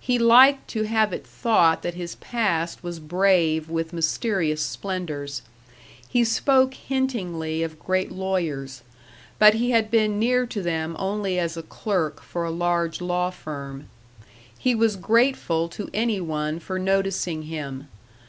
He 0.00 0.18
liked 0.18 0.66
to 0.70 0.82
have 0.88 1.12
it 1.12 1.24
thought 1.24 1.82
that 1.82 1.94
his 1.94 2.16
past 2.16 2.82
was 2.82 2.98
brave 2.98 3.70
with 3.70 3.92
mysterious 3.92 4.60
splendors. 4.60 5.40
He 6.08 6.24
spoke 6.24 6.74
hintingly 6.74 7.62
of 7.62 7.78
great 7.78 8.10
lawyers. 8.10 8.82
But 9.38 9.54
he 9.54 9.70
had 9.70 9.88
been 9.88 10.18
near 10.18 10.46
to 10.46 10.62
them 10.62 10.96
only 10.98 11.38
as 11.38 11.56
a 11.56 11.62
clerk 11.62 12.20
for 12.20 12.44
a 12.44 12.50
large 12.50 13.00
law 13.00 13.30
firm. 13.30 13.86
He 14.58 14.74
was 14.74 14.96
grateful 14.96 15.68
to 15.68 15.88
any 15.94 16.20
one 16.20 16.58
for 16.58 16.80
noticing 16.80 17.42
him. 17.44 17.86